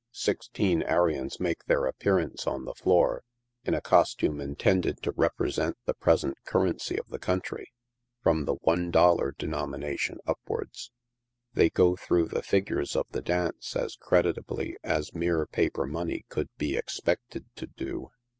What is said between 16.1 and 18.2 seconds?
could be expected to do.